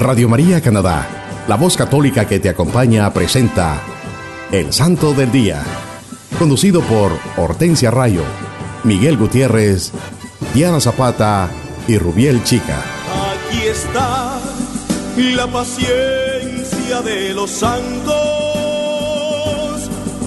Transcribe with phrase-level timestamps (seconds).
[0.00, 3.82] Radio María Canadá, la voz católica que te acompaña, presenta
[4.50, 5.62] El Santo del Día,
[6.38, 8.22] conducido por Hortensia Rayo,
[8.82, 9.92] Miguel Gutiérrez,
[10.54, 11.50] Diana Zapata
[11.86, 12.82] y Rubiel Chica.
[13.34, 14.38] Aquí está
[15.18, 18.14] la paciencia de los santos,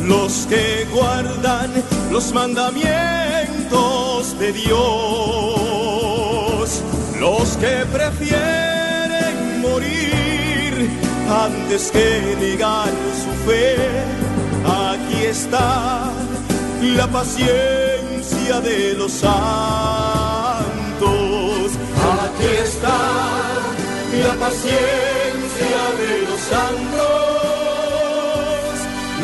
[0.03, 1.71] los que guardan
[2.11, 4.77] los mandamientos de Dios,
[7.19, 8.72] los que prefieren
[11.29, 12.89] antes que negar
[13.23, 13.75] su fe.
[14.65, 16.11] Aquí está
[16.97, 19.33] la paciencia de los santos.
[22.23, 22.99] Aquí está
[24.27, 27.03] la paciencia de los santos,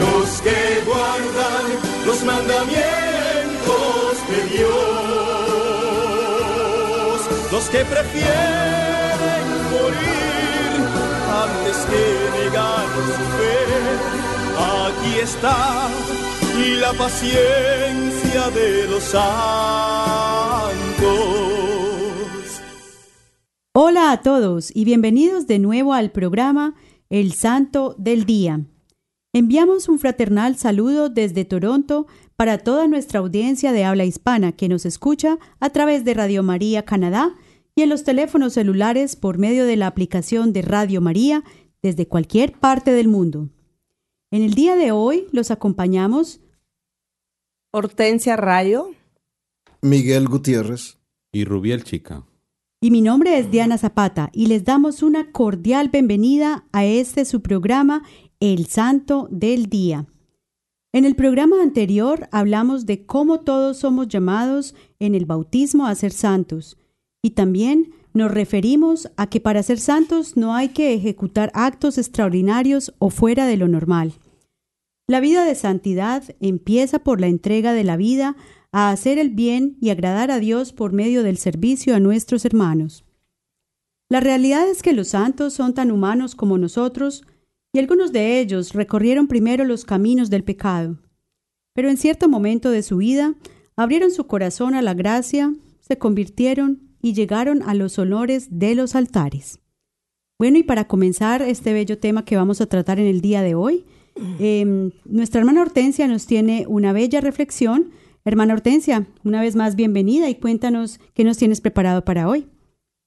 [0.01, 1.65] los que guardan
[2.05, 4.77] los mandamientos de Dios,
[7.51, 10.28] los que prefieren morir
[11.43, 12.49] antes que
[13.17, 13.55] su fe.
[14.57, 15.89] Aquí está
[16.81, 19.29] la paciencia de los santos.
[23.73, 26.75] Hola a todos y bienvenidos de nuevo al programa
[27.09, 28.65] El Santo del Día.
[29.31, 34.85] Enviamos un fraternal saludo desde Toronto para toda nuestra audiencia de habla hispana que nos
[34.85, 37.35] escucha a través de Radio María Canadá
[37.79, 41.45] y en los teléfonos celulares por medio de la aplicación de Radio María
[41.81, 43.47] desde cualquier parte del mundo.
[44.31, 46.41] En el día de hoy los acompañamos
[47.71, 48.89] Hortensia Rayo,
[49.81, 50.97] Miguel Gutiérrez
[51.31, 52.25] y Rubiel Chica.
[52.81, 57.41] Y mi nombre es Diana Zapata y les damos una cordial bienvenida a este su
[57.41, 58.03] programa
[58.41, 60.05] El Santo del Día.
[60.91, 66.11] En el programa anterior hablamos de cómo todos somos llamados en el bautismo a ser
[66.11, 66.75] santos
[67.21, 72.93] y también nos referimos a que para ser santos no hay que ejecutar actos extraordinarios
[72.99, 74.13] o fuera de lo normal.
[75.07, 78.35] La vida de santidad empieza por la entrega de la vida
[78.71, 83.05] a hacer el bien y agradar a Dios por medio del servicio a nuestros hermanos.
[84.09, 87.23] La realidad es que los santos son tan humanos como nosotros,
[87.71, 90.97] y algunos de ellos recorrieron primero los caminos del pecado,
[91.75, 93.35] pero en cierto momento de su vida
[93.75, 98.95] abrieron su corazón a la gracia, se convirtieron y llegaron a los honores de los
[98.95, 99.59] altares.
[100.37, 103.55] Bueno, y para comenzar este bello tema que vamos a tratar en el día de
[103.55, 103.85] hoy,
[104.39, 107.91] eh, nuestra hermana Hortensia nos tiene una bella reflexión.
[108.25, 112.47] Hermana Hortensia, una vez más bienvenida y cuéntanos qué nos tienes preparado para hoy.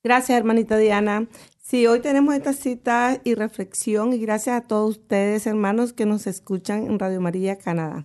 [0.04, 1.28] Gracias, hermanita Diana.
[1.60, 6.26] Sí, hoy tenemos esta cita y reflexión y gracias a todos ustedes, hermanos, que nos
[6.26, 8.04] escuchan en Radio María Canadá.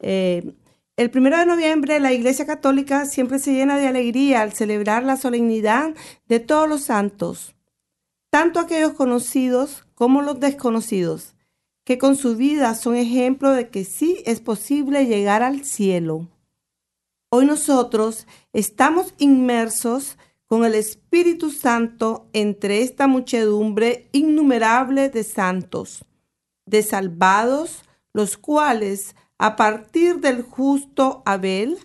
[0.00, 0.54] Eh,
[1.02, 5.16] el primero de noviembre la Iglesia Católica siempre se llena de alegría al celebrar la
[5.16, 5.96] solemnidad
[6.28, 7.56] de todos los santos,
[8.30, 11.34] tanto aquellos conocidos como los desconocidos
[11.84, 16.28] que con su vida son ejemplo de que sí es posible llegar al cielo.
[17.30, 26.04] Hoy nosotros estamos inmersos con el Espíritu Santo entre esta muchedumbre innumerable de santos,
[26.64, 31.78] de salvados, los cuales, a partir del justo Abel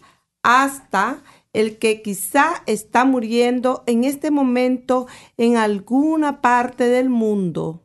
[0.44, 1.24] hasta
[1.54, 5.08] el que quizá está muriendo en este momento
[5.38, 7.82] en alguna parte del mundo,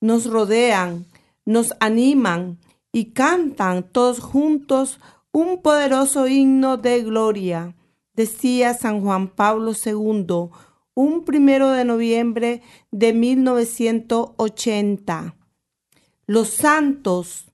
[0.00, 1.06] nos rodean,
[1.44, 2.60] nos animan
[2.92, 5.00] y cantan todos juntos
[5.32, 7.74] un poderoso himno de gloria,
[8.12, 10.50] decía San Juan Pablo II,
[10.94, 12.62] un primero de noviembre
[12.92, 15.34] de 1980.
[16.28, 17.47] Los santos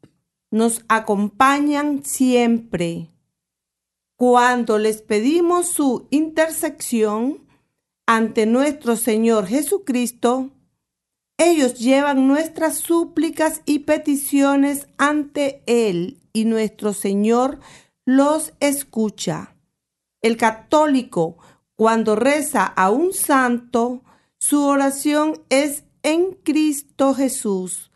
[0.54, 3.10] nos acompañan siempre.
[4.14, 7.44] Cuando les pedimos su intersección
[8.06, 10.52] ante nuestro Señor Jesucristo,
[11.38, 17.58] ellos llevan nuestras súplicas y peticiones ante Él y nuestro Señor
[18.04, 19.56] los escucha.
[20.22, 21.36] El católico,
[21.74, 24.04] cuando reza a un santo,
[24.38, 27.90] su oración es en Cristo Jesús,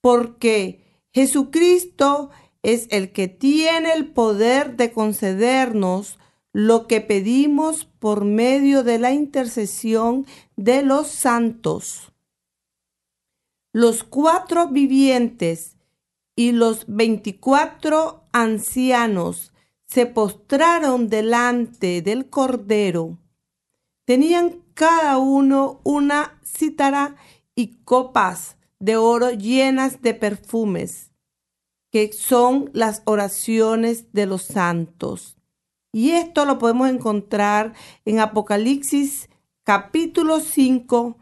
[0.00, 0.79] porque
[1.12, 2.30] Jesucristo
[2.62, 6.18] es el que tiene el poder de concedernos
[6.52, 10.26] lo que pedimos por medio de la intercesión
[10.56, 12.10] de los santos
[13.72, 15.76] los cuatro vivientes
[16.34, 19.52] y los veinticuatro ancianos
[19.86, 23.18] se postraron delante del Cordero.
[24.04, 27.16] Tenían cada uno una cítara
[27.54, 31.12] y copas de oro llenas de perfumes,
[31.92, 35.36] que son las oraciones de los santos.
[35.92, 37.74] Y esto lo podemos encontrar
[38.04, 39.28] en Apocalipsis
[39.64, 41.16] capítulo 5,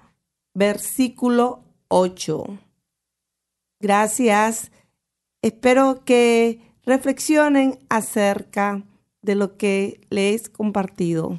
[0.55, 2.59] versículo 8.
[3.81, 4.71] Gracias.
[5.43, 8.85] Espero que reflexionen acerca
[9.23, 11.39] de lo que les he compartido.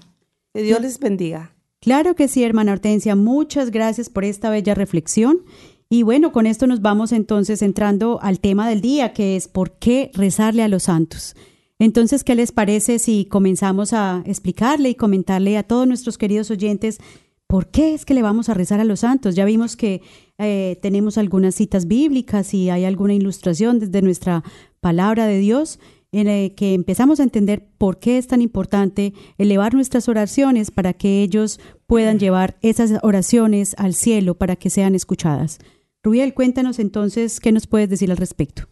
[0.53, 1.55] Que Dios les bendiga.
[1.81, 3.15] Claro que sí, hermana Hortensia.
[3.15, 5.43] Muchas gracias por esta bella reflexión.
[5.91, 9.71] Y bueno, con esto nos vamos entonces entrando al tema del día, que es por
[9.79, 11.35] qué rezarle a los santos.
[11.79, 16.99] Entonces, ¿qué les parece si comenzamos a explicarle y comentarle a todos nuestros queridos oyentes
[17.47, 19.33] por qué es que le vamos a rezar a los santos?
[19.33, 20.03] Ya vimos que
[20.37, 24.43] eh, tenemos algunas citas bíblicas y hay alguna ilustración desde nuestra
[24.81, 25.79] palabra de Dios
[26.11, 30.93] en el que empezamos a entender por qué es tan importante elevar nuestras oraciones para
[30.93, 35.59] que ellos puedan llevar esas oraciones al cielo para que sean escuchadas.
[36.03, 38.63] Rubiel, cuéntanos entonces qué nos puedes decir al respecto.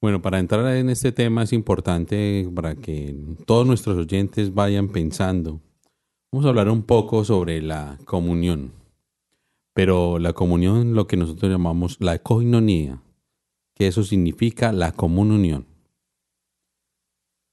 [0.00, 3.16] Bueno, para entrar en este tema es importante para que
[3.46, 5.60] todos nuestros oyentes vayan pensando.
[6.30, 8.72] Vamos a hablar un poco sobre la comunión.
[9.74, 13.00] Pero la comunión, lo que nosotros llamamos la coinonía,
[13.74, 15.66] que eso significa la común unión.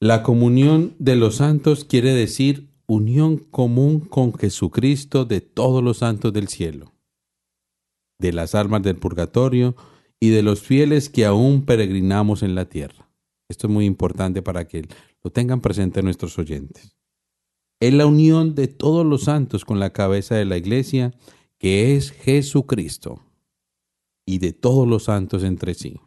[0.02, 6.34] La comunión de los santos quiere decir unión común con Jesucristo de todos los santos
[6.34, 6.92] del cielo,
[8.20, 9.76] de las almas del purgatorio
[10.20, 13.10] y de los fieles que aún peregrinamos en la tierra.
[13.50, 14.88] Esto es muy importante para que
[15.24, 16.96] lo tengan presente nuestros oyentes.
[17.80, 21.14] Es la unión de todos los santos con la cabeza de la iglesia,
[21.60, 23.22] que es Jesucristo,
[24.26, 26.00] y de todos los santos entre sí.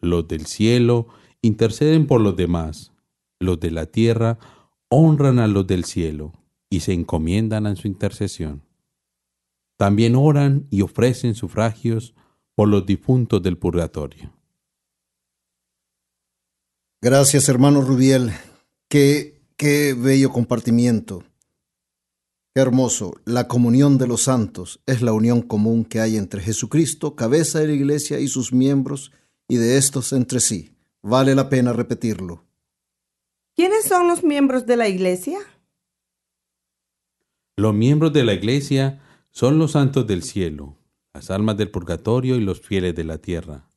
[0.00, 1.08] Los del cielo
[1.42, 2.92] interceden por los demás.
[3.38, 4.38] Los de la tierra
[4.88, 6.32] honran a los del cielo
[6.68, 8.62] y se encomiendan a su intercesión.
[9.80, 12.14] También oran y ofrecen sufragios
[12.54, 14.30] por los difuntos del purgatorio.
[17.00, 18.30] Gracias, hermano Rubiel.
[18.90, 21.24] Qué, qué bello compartimiento.
[22.54, 23.14] Qué hermoso.
[23.24, 27.68] La comunión de los santos es la unión común que hay entre Jesucristo, cabeza de
[27.68, 29.12] la iglesia, y sus miembros,
[29.48, 30.76] y de estos entre sí.
[31.00, 32.44] Vale la pena repetirlo.
[33.56, 35.38] ¿Quiénes son los miembros de la iglesia?
[37.56, 39.00] Los miembros de la iglesia
[39.30, 40.76] son los santos del cielo,
[41.14, 43.68] las almas del purgatorio y los fieles de la tierra.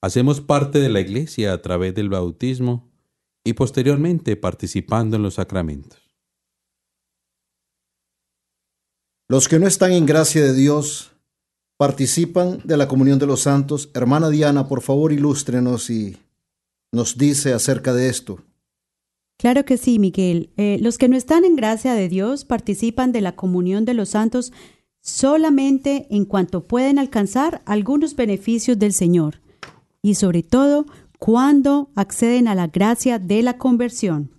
[0.00, 2.90] Hacemos parte de la iglesia a través del bautismo
[3.44, 5.98] y posteriormente participando en los sacramentos.
[9.28, 11.12] Los que no están en gracia de Dios
[11.78, 13.90] participan de la comunión de los santos.
[13.94, 16.18] Hermana Diana, por favor, ilústrenos y
[16.92, 18.42] nos dice acerca de esto?
[19.36, 20.50] Claro que sí, Miguel.
[20.56, 24.10] Eh, los que no están en gracia de Dios participan de la comunión de los
[24.10, 24.52] santos
[25.00, 29.42] solamente en cuanto pueden alcanzar algunos beneficios del Señor
[30.00, 30.86] y sobre todo
[31.18, 34.30] cuando acceden a la gracia de la conversión.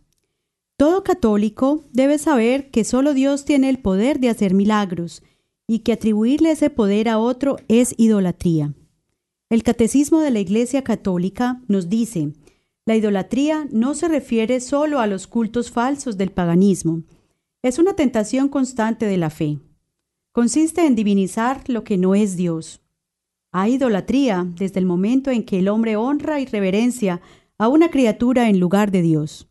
[0.78, 5.24] Todo católico debe saber que solo Dios tiene el poder de hacer milagros
[5.68, 8.74] y que atribuirle ese poder a otro es idolatría.
[9.50, 12.34] El Catecismo de la Iglesia Católica nos dice,
[12.86, 17.02] la idolatría no se refiere solo a los cultos falsos del paganismo.
[17.64, 19.60] Es una tentación constante de la fe.
[20.32, 22.82] Consiste en divinizar lo que no es Dios.
[23.52, 27.22] Hay idolatría desde el momento en que el hombre honra y reverencia
[27.58, 29.48] a una criatura en lugar de Dios.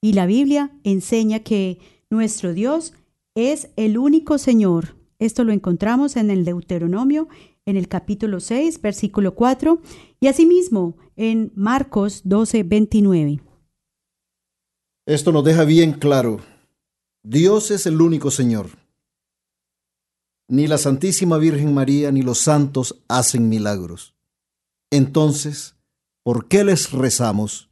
[0.00, 2.94] Y la Biblia enseña que nuestro Dios
[3.34, 4.96] es el único Señor.
[5.18, 7.28] Esto lo encontramos en el Deuteronomio
[7.66, 9.80] en el capítulo 6, versículo 4,
[10.20, 13.42] y asimismo en Marcos 12, 29.
[15.06, 16.40] Esto nos deja bien claro.
[17.22, 18.70] Dios es el único Señor.
[20.48, 24.14] Ni la Santísima Virgen María ni los santos hacen milagros.
[24.90, 25.76] Entonces,
[26.24, 27.70] ¿por qué les rezamos?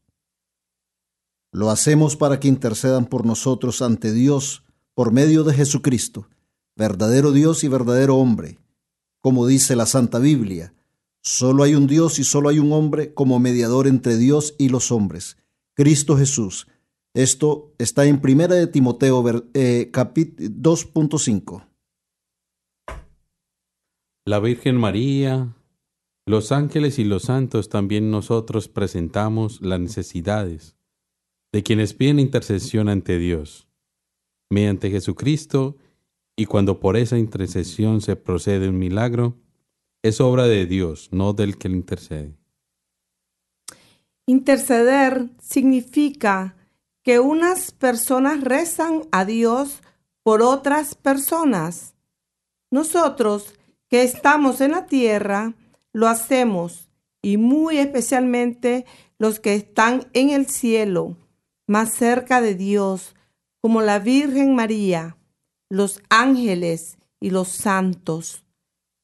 [1.51, 4.65] Lo hacemos para que intercedan por nosotros ante Dios
[4.95, 6.29] por medio de Jesucristo,
[6.77, 8.59] verdadero Dios y verdadero hombre
[9.29, 10.73] como dice la Santa Biblia.
[11.23, 14.91] Solo hay un Dios y solo hay un hombre como mediador entre Dios y los
[14.91, 15.37] hombres,
[15.75, 16.67] Cristo Jesús.
[17.13, 21.69] Esto está en Primera de Timoteo eh, 2.5.
[24.25, 25.55] La Virgen María,
[26.25, 30.75] los ángeles y los santos también nosotros presentamos las necesidades
[31.53, 33.69] de quienes piden intercesión ante Dios.
[34.49, 35.77] Mediante Jesucristo
[36.39, 39.35] y cuando por esa intercesión se procede un milagro,
[40.05, 42.33] es obra de Dios, no del que le intercede.
[44.25, 46.55] Interceder significa
[47.03, 49.81] que unas personas rezan a Dios
[50.23, 51.97] por otras personas.
[52.71, 53.55] Nosotros
[53.89, 55.55] que estamos en la tierra
[55.93, 56.89] lo hacemos
[57.21, 58.87] y muy especialmente
[59.19, 61.17] los que están en el cielo,
[61.67, 63.17] más cerca de Dios,
[63.61, 65.17] como la Virgen María
[65.69, 68.45] los ángeles y los santos.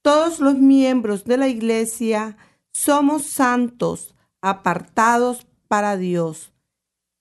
[0.03, 2.37] Todos los miembros de la iglesia
[2.73, 6.53] somos santos, apartados para Dios.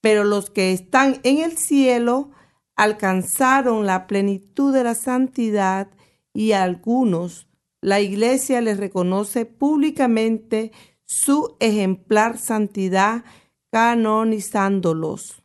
[0.02, 2.32] Pero los que están en el cielo
[2.76, 5.90] alcanzaron la plenitud de la santidad
[6.34, 7.48] y a algunos
[7.84, 10.72] la iglesia les reconoce públicamente
[11.04, 13.26] su ejemplar santidad
[13.72, 15.43] canonizándolos.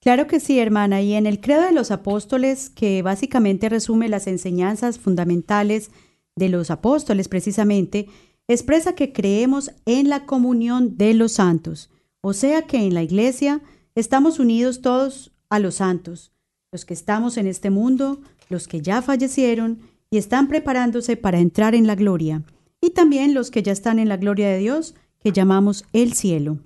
[0.00, 4.26] Claro que sí, hermana, y en el credo de los apóstoles, que básicamente resume las
[4.26, 5.90] enseñanzas fundamentales
[6.36, 8.06] de los apóstoles precisamente,
[8.46, 11.90] expresa que creemos en la comunión de los santos,
[12.20, 13.60] o sea que en la iglesia
[13.94, 16.32] estamos unidos todos a los santos,
[16.70, 21.74] los que estamos en este mundo, los que ya fallecieron y están preparándose para entrar
[21.74, 22.44] en la gloria,
[22.80, 26.60] y también los que ya están en la gloria de Dios, que llamamos el cielo.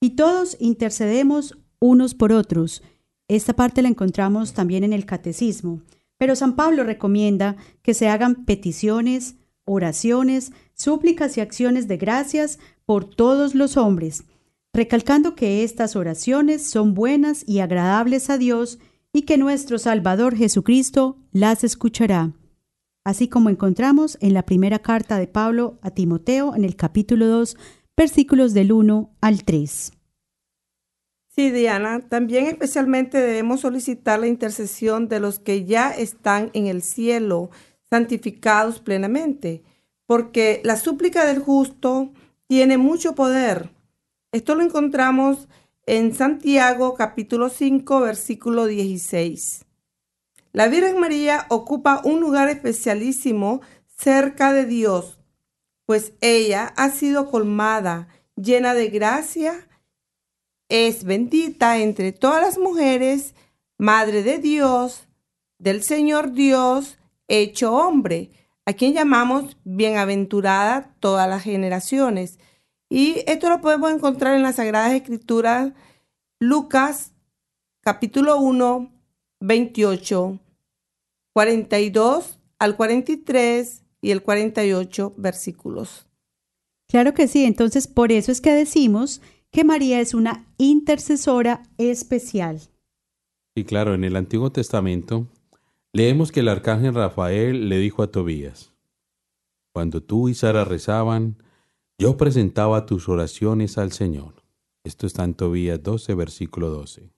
[0.00, 2.82] Y todos intercedemos unos por otros.
[3.28, 5.82] Esta parte la encontramos también en el catecismo.
[6.18, 13.04] Pero San Pablo recomienda que se hagan peticiones, oraciones, súplicas y acciones de gracias por
[13.04, 14.24] todos los hombres,
[14.72, 18.78] recalcando que estas oraciones son buenas y agradables a Dios
[19.12, 22.32] y que nuestro Salvador Jesucristo las escuchará,
[23.04, 27.56] así como encontramos en la primera carta de Pablo a Timoteo en el capítulo 2,
[27.96, 29.97] versículos del 1 al 3.
[31.38, 36.82] Sí, Diana, también especialmente debemos solicitar la intercesión de los que ya están en el
[36.82, 37.50] cielo,
[37.88, 39.62] santificados plenamente,
[40.04, 42.10] porque la súplica del justo
[42.48, 43.70] tiene mucho poder.
[44.32, 45.46] Esto lo encontramos
[45.86, 49.64] en Santiago capítulo 5 versículo 16.
[50.52, 53.60] La Virgen María ocupa un lugar especialísimo
[53.96, 55.20] cerca de Dios,
[55.86, 59.67] pues ella ha sido colmada, llena de gracia
[60.68, 63.34] es bendita entre todas las mujeres,
[63.78, 65.06] Madre de Dios,
[65.58, 66.98] del Señor Dios,
[67.28, 68.30] hecho hombre,
[68.66, 72.38] a quien llamamos bienaventurada todas las generaciones.
[72.90, 75.72] Y esto lo podemos encontrar en las Sagradas Escrituras,
[76.40, 77.12] Lucas
[77.82, 78.92] capítulo 1,
[79.40, 80.38] 28,
[81.32, 86.06] 42 al 43 y el 48 versículos.
[86.88, 92.60] Claro que sí, entonces por eso es que decimos que María es una intercesora especial.
[93.54, 95.26] Y claro, en el Antiguo Testamento
[95.92, 98.72] leemos que el arcángel Rafael le dijo a Tobías,
[99.72, 101.42] Cuando tú y Sara rezaban,
[101.98, 104.44] yo presentaba tus oraciones al Señor.
[104.84, 107.10] Esto está en Tobías 12, versículo 12.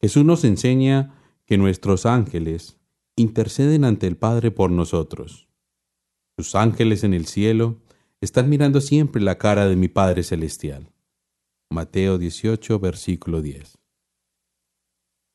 [0.00, 1.14] Jesús nos enseña
[1.46, 2.78] que nuestros ángeles
[3.16, 5.48] interceden ante el Padre por nosotros.
[6.36, 7.78] Sus ángeles en el cielo
[8.20, 10.90] están mirando siempre la cara de mi Padre Celestial.
[11.70, 13.78] Mateo 18, versículo 10.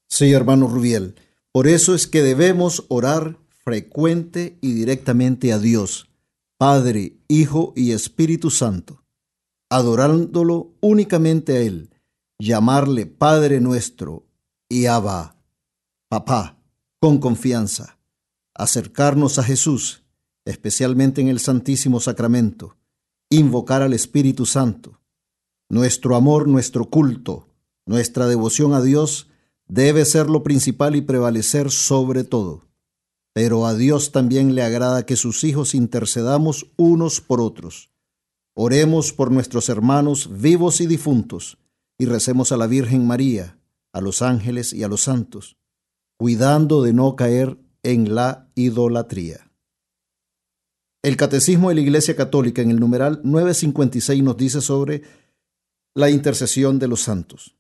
[0.09, 1.15] Sí, hermano Rubiel,
[1.53, 6.09] por eso es que debemos orar frecuente y directamente a Dios,
[6.57, 9.03] Padre, Hijo y Espíritu Santo,
[9.69, 11.89] adorándolo únicamente a Él,
[12.37, 14.27] llamarle Padre nuestro
[14.69, 15.37] y Abba,
[16.09, 16.61] Papá,
[16.99, 17.97] con confianza,
[18.53, 20.03] acercarnos a Jesús,
[20.43, 22.77] especialmente en el Santísimo Sacramento,
[23.29, 24.99] invocar al Espíritu Santo,
[25.69, 27.47] nuestro amor, nuestro culto,
[27.85, 29.29] nuestra devoción a Dios
[29.67, 32.67] debe ser lo principal y prevalecer sobre todo.
[33.33, 37.91] Pero a Dios también le agrada que sus hijos intercedamos unos por otros.
[38.53, 41.57] Oremos por nuestros hermanos vivos y difuntos
[41.97, 43.59] y recemos a la Virgen María,
[43.91, 45.57] a los ángeles y a los santos,
[46.17, 49.51] cuidando de no caer en la idolatría.
[51.03, 55.03] El Catecismo de la Iglesia Católica en el numeral 956 nos dice sobre
[55.95, 57.55] la intercesión de los santos.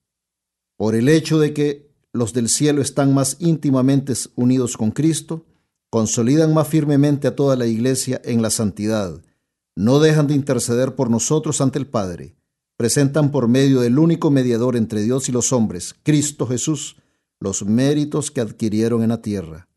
[0.77, 5.45] Por el hecho de que los del cielo están más íntimamente unidos con Cristo,
[5.89, 9.21] consolidan más firmemente a toda la iglesia en la santidad,
[9.77, 12.35] no dejan de interceder por nosotros ante el Padre,
[12.77, 16.97] presentan por medio del único mediador entre Dios y los hombres, Cristo Jesús,
[17.39, 19.69] los méritos que adquirieron en la tierra.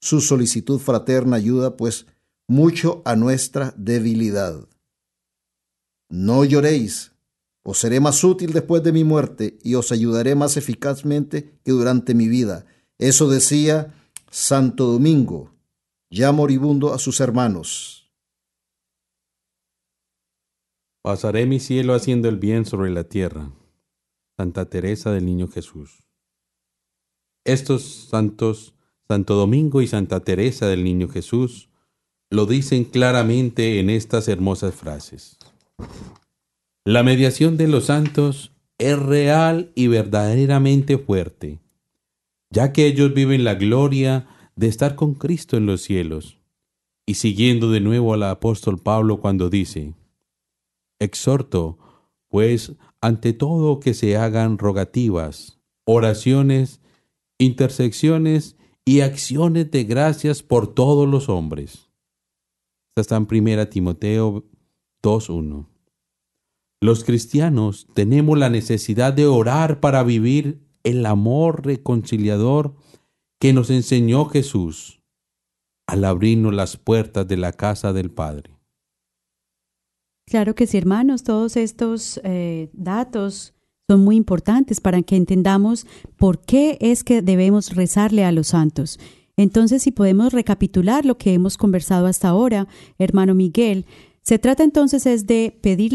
[0.00, 2.06] Su solicitud fraterna ayuda, pues,
[2.48, 4.66] mucho a nuestra debilidad.
[6.08, 7.12] No lloréis,
[7.68, 12.14] os seré más útil después de mi muerte y os ayudaré más eficazmente que durante
[12.14, 12.64] mi vida.
[12.96, 13.92] Eso decía
[14.30, 15.50] Santo Domingo,
[16.08, 18.08] ya moribundo a sus hermanos.
[21.02, 23.50] Pasaré mi cielo haciendo el bien sobre la tierra.
[24.36, 26.04] Santa Teresa del Niño Jesús.
[27.44, 28.76] Estos santos,
[29.08, 31.68] Santo Domingo y Santa Teresa del Niño Jesús,
[32.30, 35.36] lo dicen claramente en estas hermosas frases.
[36.86, 41.58] La mediación de los santos es real y verdaderamente fuerte,
[42.48, 46.38] ya que ellos viven la gloria de estar con Cristo en los cielos.
[47.04, 49.94] Y siguiendo de nuevo al apóstol Pablo cuando dice,
[51.00, 51.76] Exhorto,
[52.28, 56.80] pues, ante todo que se hagan rogativas, oraciones,
[57.36, 61.90] intersecciones y acciones de gracias por todos los hombres.
[62.94, 64.44] Está en 1 Timoteo
[65.02, 65.75] 2.1.
[66.80, 72.74] Los cristianos tenemos la necesidad de orar para vivir el amor reconciliador
[73.40, 75.02] que nos enseñó Jesús
[75.86, 78.56] al abrirnos las puertas de la casa del Padre.
[80.26, 83.54] Claro que sí, hermanos, todos estos eh, datos
[83.88, 88.98] son muy importantes para que entendamos por qué es que debemos rezarle a los santos.
[89.36, 92.66] Entonces, si podemos recapitular lo que hemos conversado hasta ahora,
[92.98, 93.86] hermano Miguel,
[94.26, 95.94] se trata entonces es de pedir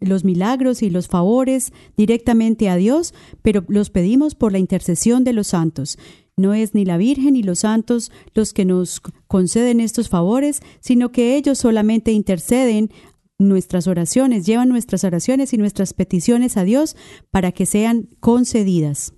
[0.00, 3.12] los milagros y los favores directamente a Dios,
[3.42, 5.98] pero los pedimos por la intercesión de los santos.
[6.38, 11.12] No es ni la Virgen ni los santos los que nos conceden estos favores, sino
[11.12, 12.90] que ellos solamente interceden
[13.38, 16.96] nuestras oraciones, llevan nuestras oraciones y nuestras peticiones a Dios
[17.30, 19.12] para que sean concedidas.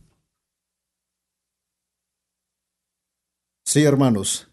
[3.65, 4.49] Sí, hermanos,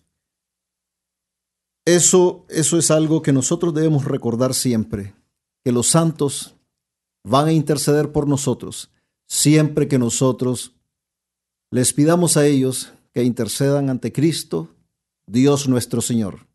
[1.96, 5.15] eso, eso es algo que nosotros debemos recordar siempre,
[5.63, 6.55] que los santos
[7.24, 8.91] van a interceder por nosotros
[9.29, 10.75] siempre que nosotros
[11.72, 14.75] les pidamos a ellos que intercedan ante Cristo,
[15.27, 16.48] Dios nuestro Señor.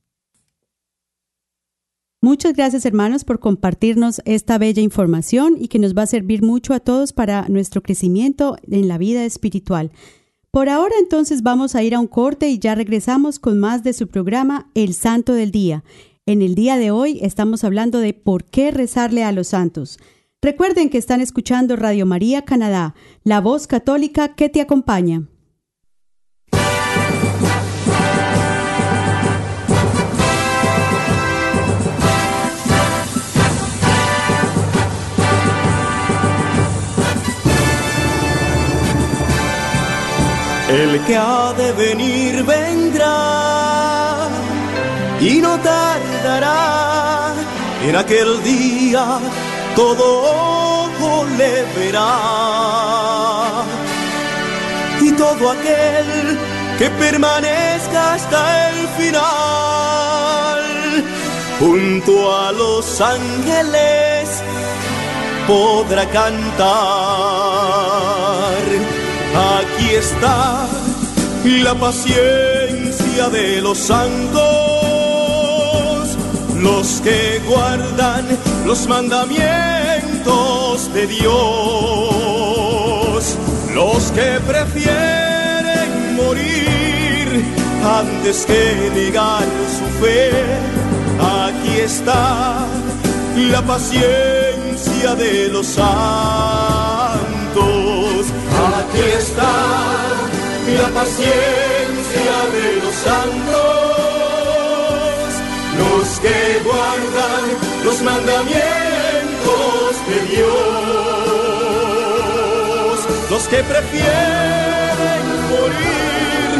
[2.20, 6.74] Muchas gracias hermanos por compartirnos esta bella información y que nos va a servir mucho
[6.74, 9.92] a todos para nuestro crecimiento en la vida espiritual.
[10.54, 13.92] Por ahora entonces vamos a ir a un corte y ya regresamos con más de
[13.92, 15.82] su programa El Santo del Día.
[16.26, 19.98] En el día de hoy estamos hablando de por qué rezarle a los santos.
[20.40, 22.94] Recuerden que están escuchando Radio María Canadá,
[23.24, 25.26] la voz católica que te acompaña.
[40.82, 44.28] El que ha de venir vendrá
[45.20, 47.32] y no tardará.
[47.86, 49.20] En aquel día
[49.76, 52.12] todo ojo le verá.
[55.00, 56.38] Y todo aquel
[56.78, 60.62] que permanezca hasta el final,
[61.60, 64.42] junto a los ángeles,
[65.46, 67.53] podrá cantar
[69.34, 70.68] Aquí está
[71.44, 74.38] la paciencia de los santos,
[76.56, 78.24] los que guardan
[78.64, 81.34] los mandamientos de Dios,
[83.74, 87.44] los que prefieren morir
[87.84, 89.42] antes que negar
[89.76, 90.30] su fe.
[91.20, 92.68] Aquí está
[93.50, 96.04] la paciencia de los santos
[98.64, 99.52] Aquí está
[100.78, 104.08] la paciencia de los santos,
[105.78, 107.44] los que guardan
[107.84, 111.74] los mandamientos de Dios,
[113.30, 116.56] los que prefieren morir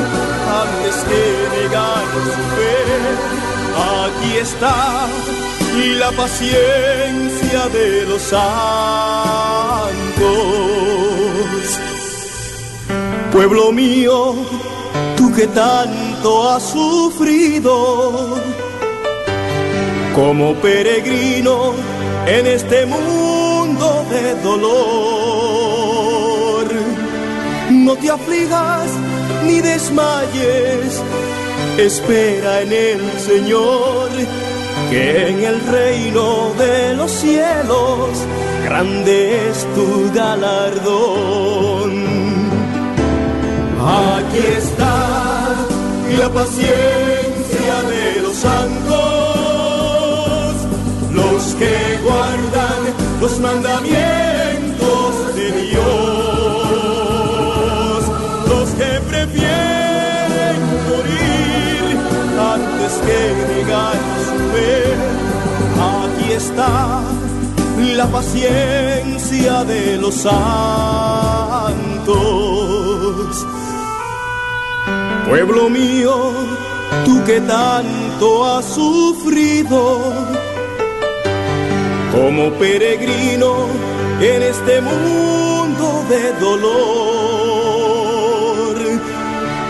[0.62, 1.23] antes que
[1.57, 2.79] negar su fe.
[4.05, 4.77] Aquí está
[5.99, 8.45] la paciencia de los santos.
[13.35, 14.37] Pueblo mío,
[15.16, 18.38] tú que tanto has sufrido,
[20.14, 21.75] como peregrino
[22.29, 24.66] en este mundo de dolor,
[27.70, 28.88] no te aflijas
[29.44, 31.03] ni desmayes,
[31.77, 34.11] espera en el Señor,
[34.90, 38.11] que en el reino de los cielos
[38.64, 41.54] grande es tu galardón.
[43.87, 44.97] Aquí está
[46.18, 48.94] la paciencia de los santos,
[51.12, 55.85] los que guardan los mandamientos de Dios,
[58.49, 61.99] los que prefieren morir
[62.57, 63.20] antes que
[63.53, 64.79] negar su fe.
[66.01, 66.73] Aquí está
[67.94, 70.44] la paciencia de los santos.
[75.29, 76.33] Pueblo mío,
[77.05, 80.01] tú que tanto has sufrido,
[82.13, 83.67] como peregrino
[84.21, 87.15] en este mundo de dolor,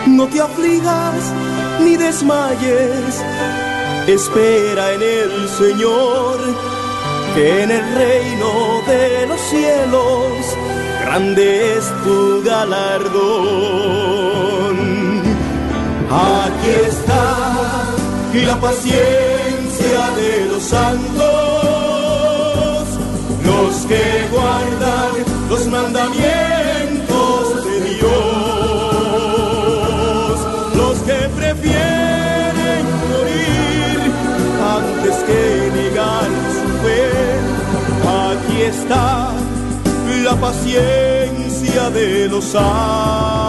[0.07, 1.33] No te aflijas
[1.81, 3.23] ni desmayes,
[4.07, 6.39] espera en el Señor,
[7.35, 10.57] que en el reino de los cielos
[11.05, 13.85] grande es tu galardón.
[16.11, 17.25] Aquí está
[18.47, 21.25] la paciencia de los santos,
[23.45, 25.13] los que guardan
[25.49, 28.11] los mandamientos de Dios,
[30.77, 34.13] los que prefieren morir
[34.77, 35.43] antes que
[35.75, 37.07] negar su fe.
[38.31, 39.33] Aquí está
[40.25, 43.44] la paciencia de los santos.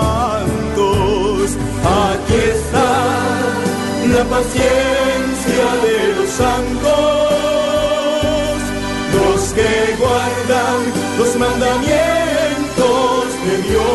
[4.30, 7.32] Paciencia de los santos,
[9.14, 10.80] los que guardan
[11.18, 13.86] los mandamientos de Dios,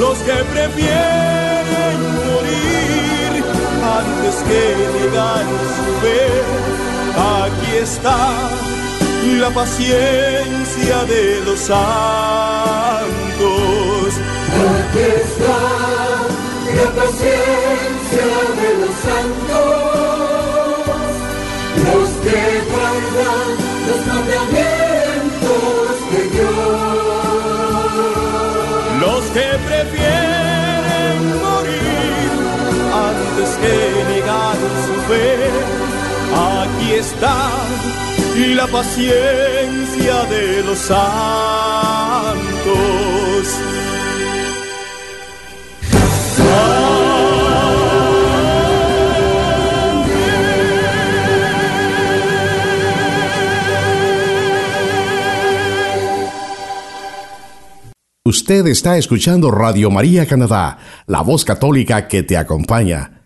[0.00, 3.32] los que prefieren morir
[3.98, 4.62] antes que
[5.00, 6.24] negar su fe.
[7.44, 8.20] Aquí está
[9.38, 11.82] la paciencia de los santos.
[14.62, 16.31] Aquí está
[16.76, 18.28] la paciencia
[18.60, 19.72] de los santos,
[21.84, 23.48] los que guardan
[23.88, 26.52] los mandamientos de Dios,
[29.00, 32.30] los que prefieren morir
[33.08, 33.76] antes que
[34.14, 35.32] negar su fe.
[36.34, 37.36] Aquí está
[38.56, 42.11] la paciencia de los santos.
[58.24, 63.24] Usted está escuchando Radio María Canadá, la voz católica que te acompaña.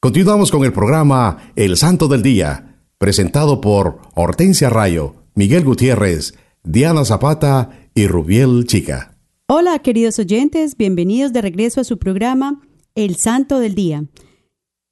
[0.00, 7.04] Continuamos con el programa El Santo del Día, presentado por Hortensia Rayo, Miguel Gutiérrez, Diana
[7.04, 9.18] Zapata y Rubiel Chica.
[9.46, 12.62] Hola queridos oyentes, bienvenidos de regreso a su programa
[12.94, 14.06] El Santo del Día.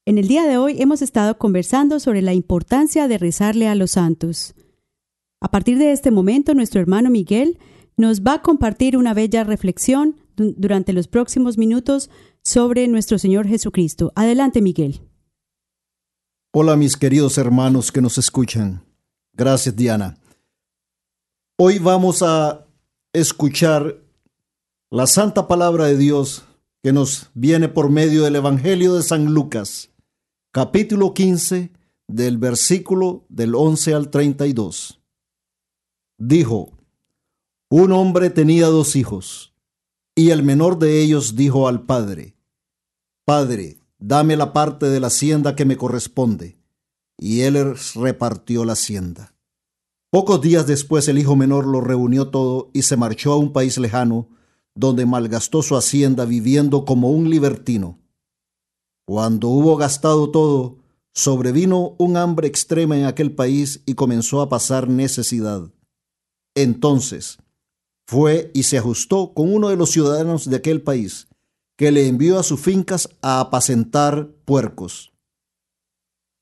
[0.04, 3.92] En el día de hoy hemos estado conversando sobre la importancia de rezarle a los
[3.92, 4.54] santos.
[5.40, 7.58] A partir de este momento, nuestro hermano Miguel
[7.98, 12.11] nos va a compartir una bella reflexión durante los próximos minutos
[12.42, 14.12] sobre nuestro Señor Jesucristo.
[14.14, 15.02] Adelante, Miguel.
[16.52, 18.82] Hola, mis queridos hermanos que nos escuchan.
[19.34, 20.16] Gracias, Diana.
[21.58, 22.66] Hoy vamos a
[23.12, 24.00] escuchar
[24.90, 26.44] la santa palabra de Dios
[26.82, 29.90] que nos viene por medio del Evangelio de San Lucas,
[30.52, 31.72] capítulo 15,
[32.06, 35.00] del versículo del 11 al 32.
[36.16, 36.78] Dijo,
[37.70, 39.54] un hombre tenía dos hijos,
[40.14, 42.38] y el menor de ellos dijo al padre,
[43.24, 46.57] Padre, dame la parte de la hacienda que me corresponde.
[47.18, 49.35] Y él repartió la hacienda.
[50.11, 53.76] Pocos días después el hijo menor lo reunió todo y se marchó a un país
[53.76, 54.31] lejano,
[54.74, 57.98] donde malgastó su hacienda viviendo como un libertino.
[59.04, 60.78] Cuando hubo gastado todo,
[61.12, 65.70] sobrevino un hambre extrema en aquel país y comenzó a pasar necesidad.
[66.54, 67.38] Entonces,
[68.09, 71.29] fue y se ajustó con uno de los ciudadanos de aquel país,
[71.77, 75.12] que le envió a sus fincas a apacentar puercos.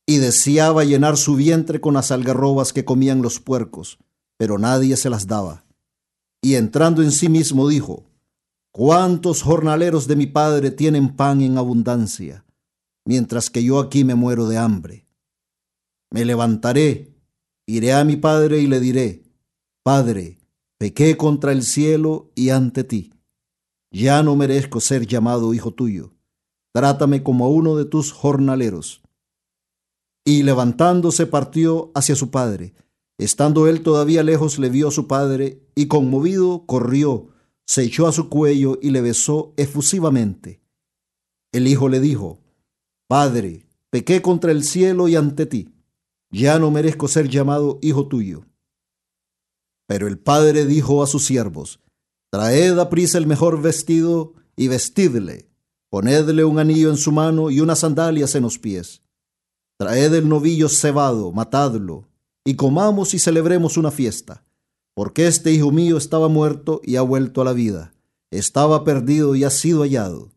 [0.07, 3.98] Y deseaba llenar su vientre con las algarrobas que comían los puercos,
[4.38, 5.64] pero nadie se las daba.
[6.40, 8.05] Y entrando en sí mismo dijo,
[8.70, 12.44] ¿Cuántos jornaleros de mi padre tienen pan en abundancia,
[13.05, 15.09] mientras que yo aquí me muero de hambre?
[16.12, 17.12] Me levantaré,
[17.66, 19.24] iré a mi padre y le diré,
[19.83, 20.38] Padre,
[20.78, 23.12] pequé contra el cielo y ante ti.
[23.90, 26.12] Ya no merezco ser llamado hijo tuyo.
[26.72, 29.02] Trátame como uno de tus jornaleros.
[30.24, 32.74] Y levantándose partió hacia su padre.
[33.18, 37.28] Estando él todavía lejos, le vio a su padre, y conmovido corrió,
[37.66, 40.60] se echó a su cuello y le besó efusivamente.
[41.52, 42.40] El hijo le dijo,
[43.08, 45.72] Padre, pequé contra el cielo y ante ti.
[46.30, 48.45] Ya no merezco ser llamado hijo tuyo.
[49.87, 51.81] Pero el padre dijo a sus siervos,
[52.31, 55.49] Traed a prisa el mejor vestido y vestidle.
[55.90, 59.03] Ponedle un anillo en su mano y unas sandalias en los pies.
[59.79, 62.09] Traed el novillo cebado, matadlo,
[62.44, 64.44] y comamos y celebremos una fiesta.
[64.94, 67.94] Porque este hijo mío estaba muerto y ha vuelto a la vida.
[68.31, 70.33] Estaba perdido y ha sido hallado.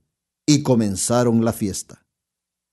[0.46, 2.06] Y comenzaron la fiesta.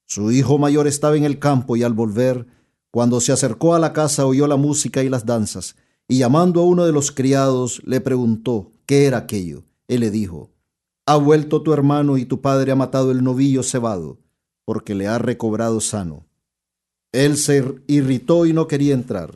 [0.07, 2.47] Su hijo mayor estaba en el campo y al volver,
[2.91, 5.77] cuando se acercó a la casa oyó la música y las danzas
[6.09, 9.64] y llamando a uno de los criados le preguntó qué era aquello.
[9.88, 10.51] Él le dijo,
[11.07, 14.19] Ha vuelto tu hermano y tu padre ha matado el novillo cebado,
[14.64, 16.27] porque le ha recobrado sano.
[17.12, 19.35] Él se irritó y no quería entrar.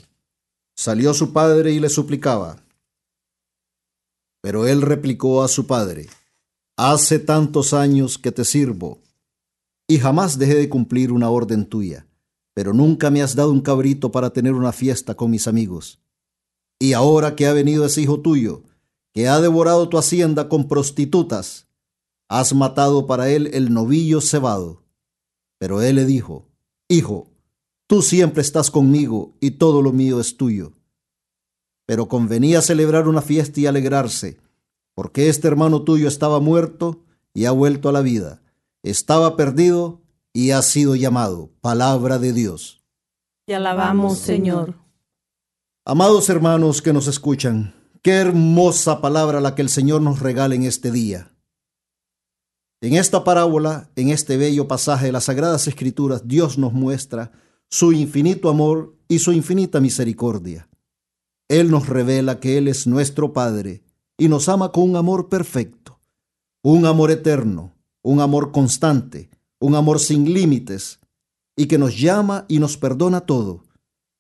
[0.77, 2.63] Salió su padre y le suplicaba.
[4.43, 6.09] Pero él replicó a su padre,
[6.77, 9.03] Hace tantos años que te sirvo,
[9.87, 12.07] y jamás dejé de cumplir una orden tuya,
[12.55, 16.00] pero nunca me has dado un cabrito para tener una fiesta con mis amigos.
[16.83, 18.63] Y ahora que ha venido ese hijo tuyo,
[19.13, 21.69] que ha devorado tu hacienda con prostitutas,
[22.27, 24.83] has matado para él el novillo cebado.
[25.59, 26.49] Pero él le dijo,
[26.89, 27.29] Hijo,
[27.87, 30.73] tú siempre estás conmigo y todo lo mío es tuyo.
[31.87, 34.39] Pero convenía celebrar una fiesta y alegrarse,
[34.95, 38.41] porque este hermano tuyo estaba muerto y ha vuelto a la vida,
[38.83, 40.01] estaba perdido
[40.33, 41.51] y ha sido llamado.
[41.61, 42.81] Palabra de Dios.
[43.45, 44.80] Te alabamos, Señor.
[45.87, 50.65] Amados hermanos que nos escuchan, qué hermosa palabra la que el Señor nos regala en
[50.65, 51.33] este día.
[52.83, 57.33] En esta parábola, en este bello pasaje de las Sagradas Escrituras, Dios nos muestra
[57.71, 60.69] su infinito amor y su infinita misericordia.
[61.49, 63.83] Él nos revela que Él es nuestro Padre
[64.19, 65.99] y nos ama con un amor perfecto,
[66.63, 71.01] un amor eterno, un amor constante, un amor sin límites,
[71.57, 73.65] y que nos llama y nos perdona todo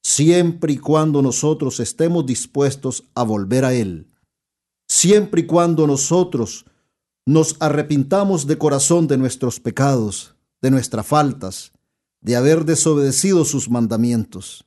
[0.03, 4.09] siempre y cuando nosotros estemos dispuestos a volver a Él,
[4.89, 6.67] siempre y cuando nosotros
[7.27, 11.73] nos arrepintamos de corazón de nuestros pecados, de nuestras faltas,
[12.21, 14.67] de haber desobedecido sus mandamientos.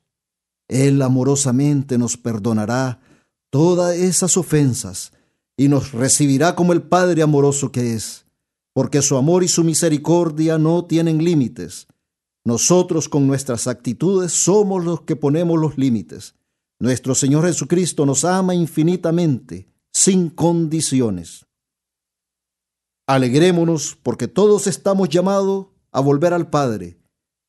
[0.68, 3.00] Él amorosamente nos perdonará
[3.50, 5.12] todas esas ofensas
[5.58, 8.26] y nos recibirá como el Padre amoroso que es,
[8.74, 11.88] porque su amor y su misericordia no tienen límites
[12.46, 16.36] nosotros con nuestras actitudes somos los que ponemos los límites.
[16.80, 21.46] Nuestro Señor Jesucristo nos ama infinitamente, sin condiciones.
[23.08, 26.98] Alegrémonos porque todos estamos llamados a volver al Padre,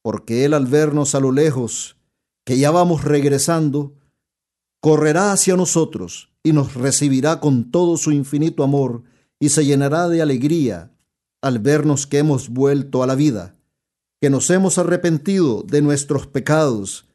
[0.03, 1.97] porque Él al vernos a lo lejos,
[2.45, 3.95] que ya vamos regresando,
[4.81, 9.03] correrá hacia nosotros y nos recibirá con todo su infinito amor
[9.41, 10.93] y se llenará de alegría
[11.43, 13.54] al vernos que hemos vuelto a la vida
[14.21, 17.07] que nos hemos arrepentido de nuestros pecados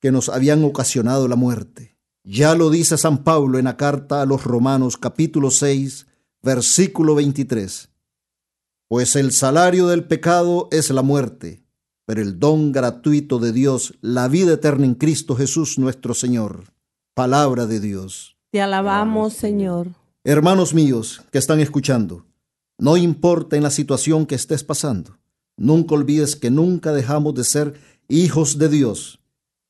[0.00, 1.96] que nos habían ocasionado la muerte.
[2.24, 6.06] Ya lo dice San Pablo en la carta a los Romanos capítulo 6,
[6.42, 7.88] versículo 23.
[8.88, 11.64] Pues el salario del pecado es la muerte,
[12.04, 16.72] pero el don gratuito de Dios, la vida eterna en Cristo Jesús nuestro Señor.
[17.14, 18.36] Palabra de Dios.
[18.50, 19.88] Te alabamos, Señor.
[20.24, 22.26] Hermanos míos que están escuchando,
[22.78, 25.18] no importa en la situación que estés pasando,
[25.56, 27.74] Nunca olvides que nunca dejamos de ser
[28.08, 29.20] hijos de Dios,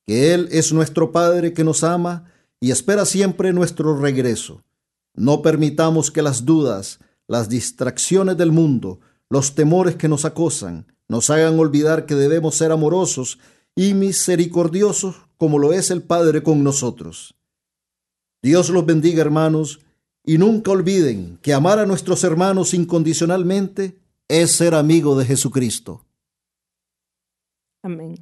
[0.06, 2.24] que Él es nuestro Padre que nos ama
[2.60, 4.62] y espera siempre nuestro regreso.
[5.14, 11.30] No permitamos que las dudas, las distracciones del mundo, los temores que nos acosan, nos
[11.30, 13.38] hagan olvidar que debemos ser amorosos
[13.74, 17.34] y misericordiosos como lo es el Padre con nosotros.
[18.42, 19.80] Dios los bendiga, hermanos,
[20.24, 23.98] y nunca olviden que amar a nuestros hermanos incondicionalmente
[24.32, 26.06] es ser amigo de Jesucristo.
[27.82, 28.14] Amén.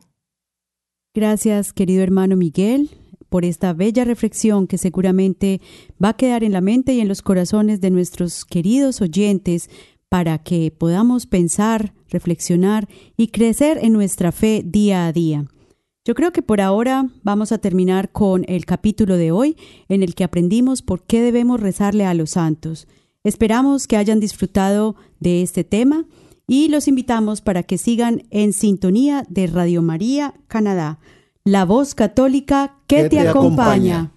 [1.15, 2.91] Gracias, querido hermano Miguel,
[3.29, 5.61] por esta bella reflexión que seguramente
[6.03, 9.71] va a quedar en la mente y en los corazones de nuestros queridos oyentes
[10.09, 15.47] para que podamos pensar, reflexionar y crecer en nuestra fe día a día.
[16.05, 19.57] Yo creo que por ahora vamos a terminar con el capítulo de hoy
[19.89, 22.89] en el que aprendimos por qué debemos rezarle a los santos.
[23.23, 26.07] Esperamos que hayan disfrutado de este tema
[26.47, 31.01] y los invitamos para que sigan en sintonía de Radio María Canadá,
[31.45, 34.13] la voz católica que, te, acompaña.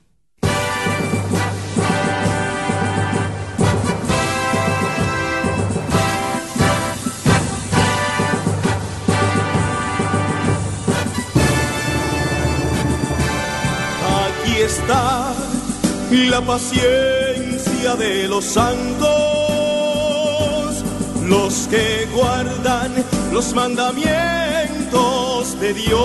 [14.15, 15.35] Aquí está
[16.09, 19.11] la paciencia de los santos
[21.27, 22.93] los que guardan
[23.33, 25.99] los mandamientos de Dios,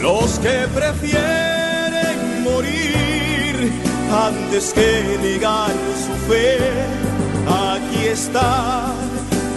[0.00, 3.70] los que prefieren morir
[4.10, 6.56] antes que negar su fe.
[7.46, 8.94] Aquí está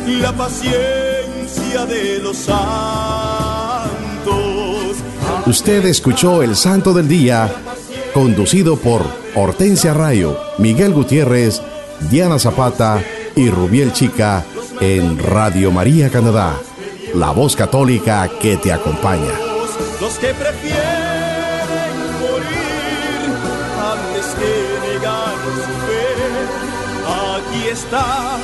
[0.05, 2.57] la paciencia de los santos.
[5.45, 7.49] Usted escuchó el Santo del Día,
[8.13, 11.61] conducido por Hortensia Rayo, Miguel Gutiérrez,
[12.09, 13.03] Diana Zapata,
[13.35, 14.43] y Rubiel Chica
[14.81, 16.57] en Radio María Canadá,
[17.13, 19.31] la voz católica que te acompaña.
[20.01, 20.81] Los que prefieren
[22.19, 23.29] morir
[23.93, 24.53] antes que
[24.89, 25.97] negar su fe,
[27.71, 28.39] está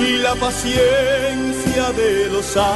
[0.00, 2.70] y la paciencia de los santos